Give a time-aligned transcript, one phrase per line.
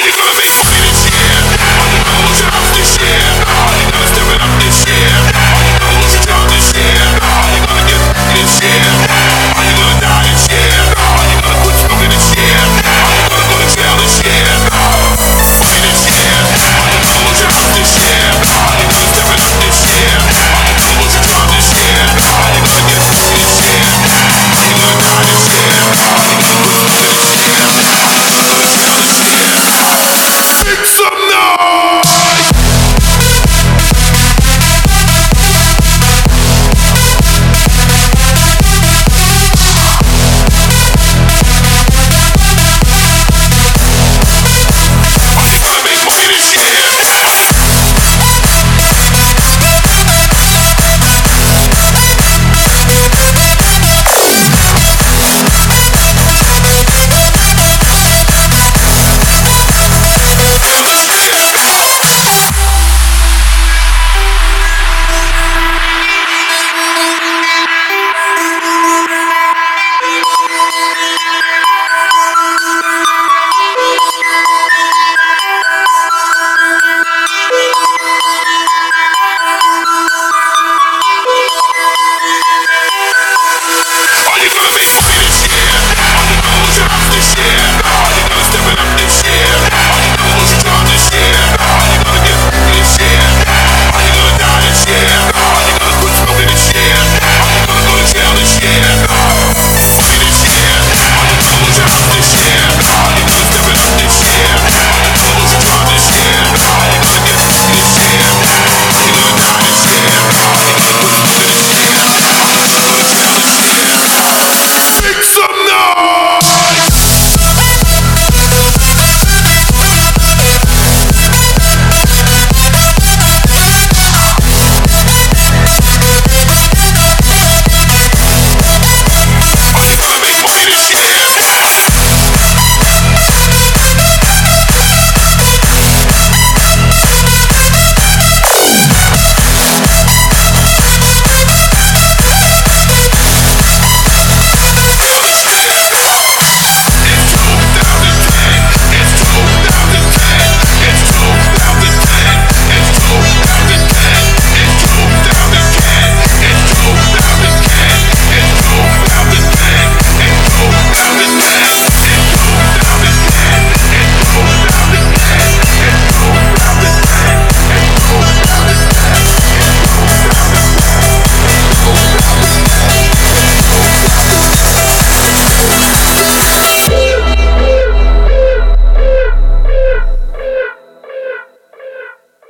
[0.00, 0.69] Dominic Lovett.